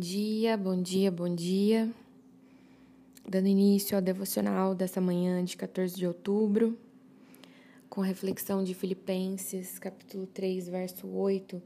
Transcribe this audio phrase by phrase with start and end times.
[0.00, 1.92] dia, bom dia, bom dia.
[3.28, 6.76] Dando início ao devocional dessa manhã de 14 de outubro,
[7.90, 11.60] com reflexão de Filipenses, capítulo 3, verso 8,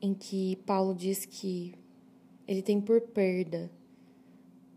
[0.00, 1.74] em que Paulo diz que
[2.46, 3.70] ele tem por perda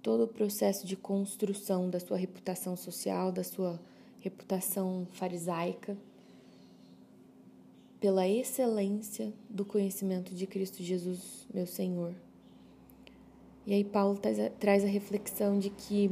[0.04, 3.80] todo o processo de construção da sua reputação social, da sua
[4.20, 5.98] reputação farisaica,
[8.02, 12.14] pela excelência do conhecimento de Cristo Jesus, meu Senhor.
[13.66, 14.20] E aí, Paulo
[14.60, 16.10] traz a, reflexão de que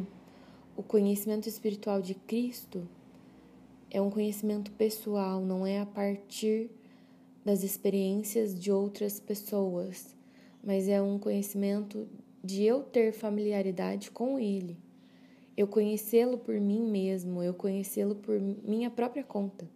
[0.78, 2.88] o conhecimento espiritual de Cristo
[3.90, 6.70] é um conhecimento pessoal, não é a partir
[7.44, 10.16] das experiências de outras pessoas,
[10.64, 12.08] mas é um conhecimento
[12.44, 14.78] de eu ter familiaridade com Ele,
[15.58, 19.68] eu conhecê-lo por mim mesmo, eu conhecê-lo por minha própria conta.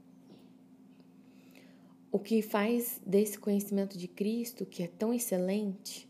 [2.12, 6.08] O que faz desse conhecimento de Cristo, que é tão excelente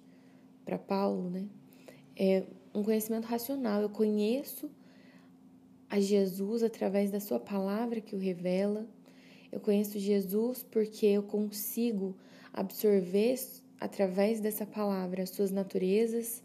[0.65, 1.47] para Paulo, né?
[2.15, 3.81] É um conhecimento racional.
[3.81, 4.69] Eu conheço
[5.89, 8.87] a Jesus através da sua palavra que o revela.
[9.51, 12.15] Eu conheço Jesus porque eu consigo
[12.51, 13.39] absorver
[13.79, 16.43] através dessa palavra as suas naturezas.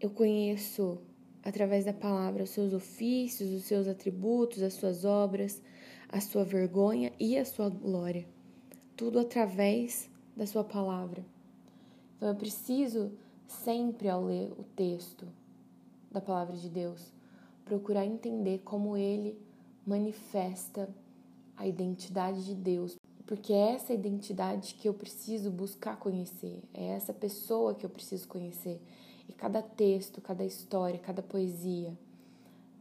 [0.00, 1.00] Eu conheço
[1.42, 5.62] através da palavra os seus ofícios, os seus atributos, as suas obras,
[6.08, 8.26] a sua vergonha e a sua glória
[8.96, 11.24] tudo através da Sua palavra.
[12.16, 13.12] Então eu preciso
[13.46, 15.26] sempre, ao ler o texto
[16.10, 17.12] da palavra de Deus,
[17.64, 19.38] procurar entender como ele
[19.86, 20.88] manifesta
[21.56, 27.12] a identidade de Deus, porque é essa identidade que eu preciso buscar conhecer, é essa
[27.12, 28.80] pessoa que eu preciso conhecer.
[29.28, 31.96] E cada texto, cada história, cada poesia,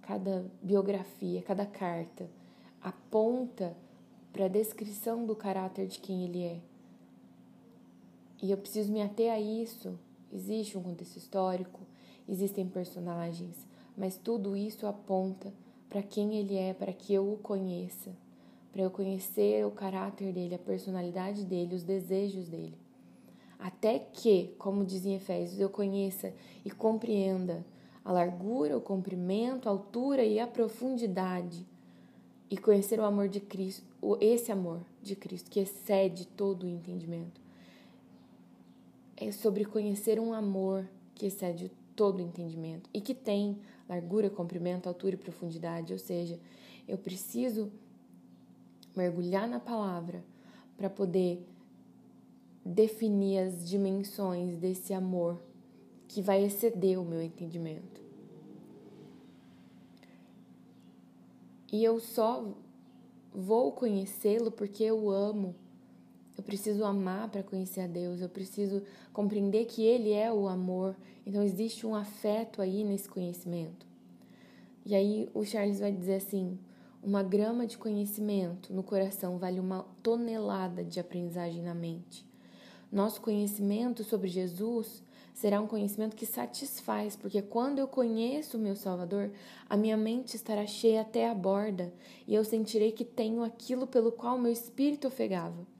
[0.02, 2.30] cada biografia, cada carta
[2.82, 3.76] aponta
[4.34, 6.60] para a descrição do caráter de quem ele é.
[8.42, 9.98] E eu preciso me ater a isso.
[10.34, 11.82] Existe um contexto histórico,
[12.28, 15.54] existem personagens, mas tudo isso aponta
[15.88, 18.12] para quem ele é, para que eu o conheça,
[18.72, 22.76] para eu conhecer o caráter dele, a personalidade dele, os desejos dele.
[23.60, 26.34] Até que, como diz em Efésios, eu conheça
[26.66, 27.64] e compreenda
[28.04, 31.64] a largura, o comprimento, a altura e a profundidade
[32.50, 33.86] e conhecer o amor de Cristo,
[34.20, 37.43] esse amor de Cristo que excede todo o entendimento.
[39.26, 40.86] É sobre conhecer um amor
[41.16, 43.58] que excede todo o entendimento e que tem
[43.88, 46.38] largura, comprimento, altura e profundidade, ou seja,
[46.86, 47.72] eu preciso
[48.94, 50.24] mergulhar na palavra
[50.76, 51.42] para poder
[52.66, 55.42] definir as dimensões desse amor
[56.08, 58.02] que vai exceder o meu entendimento.
[61.72, 62.54] E eu só
[63.34, 65.56] vou conhecê-lo porque eu amo.
[66.38, 70.96] Eu preciso amar para conhecer a Deus, eu preciso compreender que Ele é o amor.
[71.26, 73.86] Então existe um afeto aí nesse conhecimento.
[74.86, 76.58] E aí o Charles vai dizer assim:
[77.02, 82.26] uma grama de conhecimento no coração vale uma tonelada de aprendizagem na mente.
[82.92, 88.76] Nosso conhecimento sobre Jesus será um conhecimento que satisfaz, porque quando eu conheço o meu
[88.76, 89.32] Salvador,
[89.68, 91.92] a minha mente estará cheia até a borda
[92.28, 95.73] e eu sentirei que tenho aquilo pelo qual meu espírito ofegava.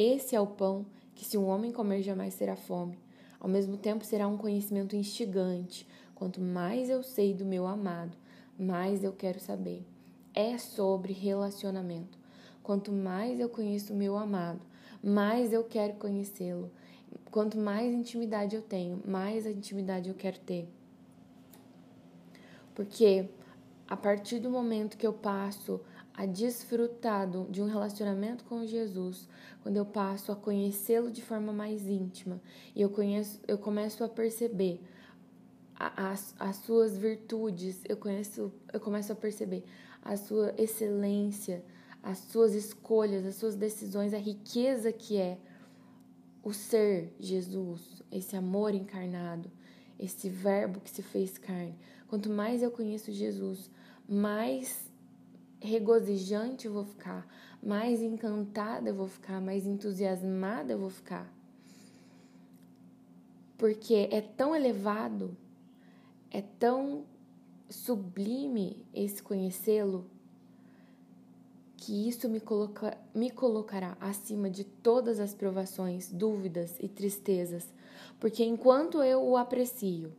[0.00, 2.96] Esse é o pão que, se um homem comer, jamais terá fome.
[3.40, 5.84] Ao mesmo tempo, será um conhecimento instigante.
[6.14, 8.16] Quanto mais eu sei do meu amado,
[8.56, 9.84] mais eu quero saber.
[10.32, 12.16] É sobre relacionamento.
[12.62, 14.60] Quanto mais eu conheço o meu amado,
[15.02, 16.70] mais eu quero conhecê-lo.
[17.28, 20.68] Quanto mais intimidade eu tenho, mais a intimidade eu quero ter.
[22.72, 23.28] Porque
[23.88, 25.80] a partir do momento que eu passo
[26.18, 29.28] a desfrutar de um relacionamento com Jesus,
[29.62, 32.42] quando eu passo a conhecê-lo de forma mais íntima
[32.74, 34.80] e eu conheço, eu começo a perceber
[35.76, 39.64] as, as suas virtudes, eu conheço, eu começo a perceber
[40.02, 41.64] a sua excelência,
[42.02, 45.38] as suas escolhas, as suas decisões, a riqueza que é
[46.42, 49.48] o ser Jesus, esse amor encarnado,
[49.96, 51.78] esse verbo que se fez carne.
[52.08, 53.70] Quanto mais eu conheço Jesus,
[54.08, 54.87] mais
[55.60, 57.26] regozijante eu vou ficar,
[57.62, 61.32] mais encantada eu vou ficar, mais entusiasmada eu vou ficar.
[63.56, 65.36] Porque é tão elevado,
[66.30, 67.04] é tão
[67.68, 70.06] sublime esse conhecê-lo
[71.76, 77.72] que isso me, coloca, me colocará acima de todas as provações, dúvidas e tristezas,
[78.18, 80.12] porque enquanto eu o aprecio,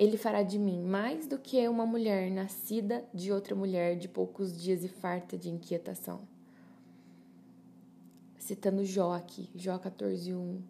[0.00, 4.58] ele fará de mim mais do que uma mulher nascida de outra mulher de poucos
[4.58, 6.22] dias e farta de inquietação.
[8.38, 10.62] Citando Jó aqui, Jó 14, 1.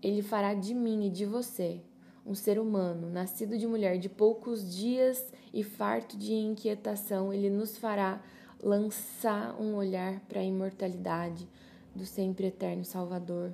[0.00, 1.80] Ele fará de mim e de você
[2.24, 7.76] um ser humano, nascido de mulher de poucos dias e farto de inquietação, ele nos
[7.76, 8.22] fará
[8.62, 11.48] lançar um olhar para a imortalidade
[11.92, 13.52] do sempre eterno Salvador.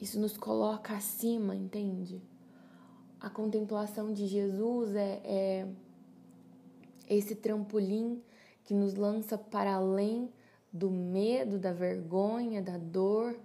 [0.00, 2.22] Isso nos coloca acima, entende?
[3.20, 5.68] A contemplação de Jesus é, é
[7.06, 8.22] esse trampolim
[8.64, 10.32] que nos lança para além
[10.72, 13.38] do medo, da vergonha, da dor,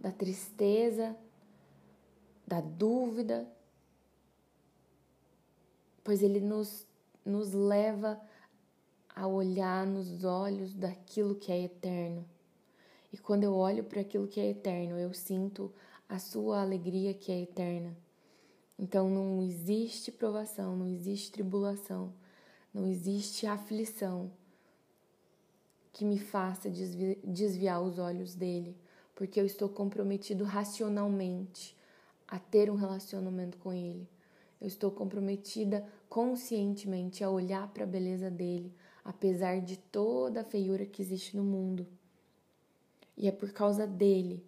[0.00, 1.16] da tristeza,
[2.46, 3.48] da dúvida,
[6.04, 6.86] pois ele nos,
[7.24, 8.20] nos leva
[9.14, 12.24] a olhar nos olhos daquilo que é eterno.
[13.12, 15.72] E quando eu olho para aquilo que é eterno, eu sinto
[16.08, 17.96] a sua alegria que é eterna.
[18.78, 22.12] Então não existe provação, não existe tribulação,
[22.72, 24.30] não existe aflição
[25.92, 28.76] que me faça desviar os olhos dele,
[29.14, 31.76] porque eu estou comprometido racionalmente
[32.26, 34.08] a ter um relacionamento com ele.
[34.58, 38.72] Eu estou comprometida conscientemente a olhar para a beleza dele,
[39.04, 41.86] apesar de toda a feiura que existe no mundo.
[43.16, 44.42] E é por causa dele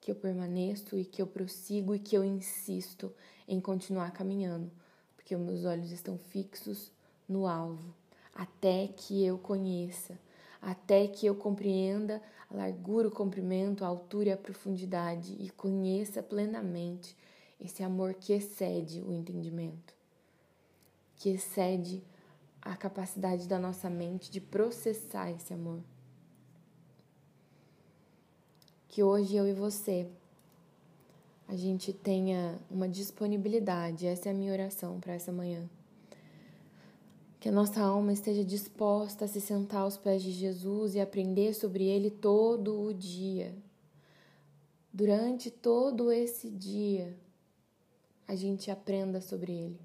[0.00, 3.12] que eu permaneço e que eu prossigo e que eu insisto
[3.46, 4.70] em continuar caminhando,
[5.16, 6.92] porque meus olhos estão fixos
[7.28, 7.94] no alvo,
[8.34, 10.18] até que eu conheça,
[10.60, 16.22] até que eu compreenda a largura, o comprimento, a altura e a profundidade e conheça
[16.22, 17.16] plenamente
[17.60, 19.94] esse amor que excede o entendimento,
[21.16, 22.02] que excede
[22.62, 25.80] a capacidade da nossa mente de processar esse amor.
[28.88, 30.08] Que hoje eu e você
[31.46, 35.68] a gente tenha uma disponibilidade, essa é a minha oração para essa manhã
[37.40, 41.54] que a nossa alma esteja disposta a se sentar aos pés de Jesus e aprender
[41.54, 43.54] sobre ele todo o dia.
[44.92, 47.16] Durante todo esse dia,
[48.26, 49.80] a gente aprenda sobre ele.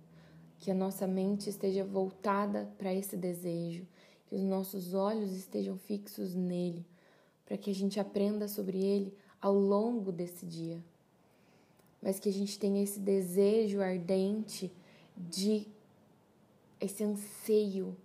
[0.59, 3.85] Que a nossa mente esteja voltada para esse desejo,
[4.25, 6.85] que os nossos olhos estejam fixos nele,
[7.45, 10.81] para que a gente aprenda sobre ele ao longo desse dia.
[12.01, 14.71] Mas que a gente tenha esse desejo ardente
[15.15, 15.67] de
[16.79, 17.95] esse anseio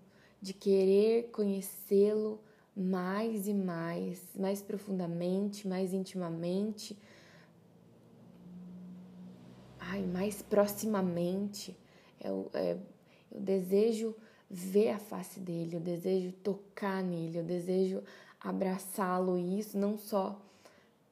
[0.40, 2.40] de querer conhecê-lo
[2.76, 6.96] mais e mais, mais profundamente, mais intimamente,
[9.80, 11.76] ai, mais proximamente.
[12.20, 12.78] Eu, é,
[13.32, 14.14] eu desejo
[14.50, 18.02] ver a face dele, eu desejo tocar nele, eu desejo
[18.40, 20.40] abraçá-lo, e isso não só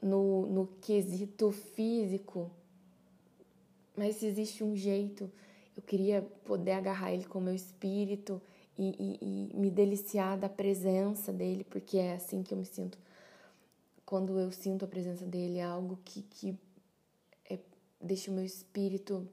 [0.01, 2.51] no, no quesito físico,
[3.97, 5.31] mas se existe um jeito
[5.77, 8.41] eu queria poder agarrar ele com o meu espírito
[8.79, 12.99] e, e, e, me deliciar da presença dele, porque é assim que eu me sinto.
[14.05, 16.59] Quando eu sinto a presença dele, é algo que, que
[17.51, 17.59] é,
[18.01, 19.29] deixa o meu espírito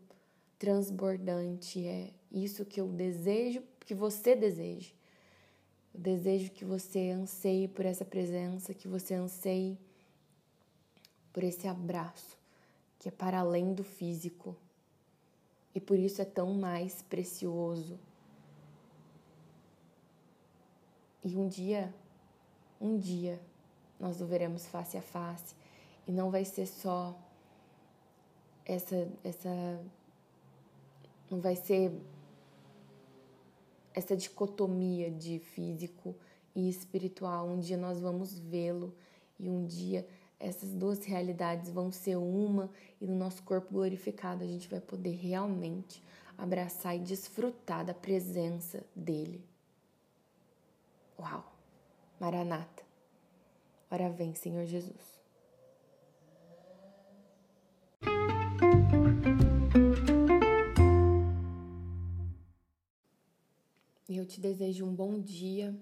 [0.60, 1.86] transbordante.
[1.86, 4.94] É isso que eu desejo, que você deseje.
[5.94, 9.78] Eu desejo que você anseie por essa presença, que você anseie
[11.32, 12.38] por esse abraço,
[13.00, 14.56] que é para além do físico
[15.76, 18.00] e por isso é tão mais precioso.
[21.24, 21.94] E um dia,
[22.80, 23.40] um dia,
[24.00, 25.56] nós o veremos face a face
[26.08, 27.18] e não vai ser só
[28.66, 29.50] essa essa
[31.30, 31.92] não vai ser
[33.94, 36.16] essa dicotomia de físico
[36.56, 37.48] e espiritual.
[37.48, 38.94] Um dia nós vamos vê-lo
[39.40, 40.08] e um dia
[40.40, 42.70] essas duas realidades vão ser uma
[43.00, 46.04] e no nosso corpo glorificado a gente vai poder realmente
[46.38, 49.44] abraçar e desfrutar da presença dele.
[51.18, 51.54] Uau!
[52.20, 52.84] Maranata.
[53.90, 55.23] Ora vem, Senhor Jesus.
[64.10, 65.76] Eu te desejo um bom dia,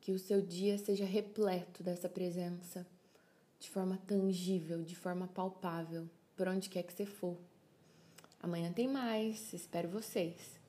[0.00, 2.86] que o seu dia seja repleto dessa presença
[3.60, 7.36] de forma tangível, de forma palpável, por onde quer que você for.
[8.40, 10.61] Amanhã tem mais, espero vocês.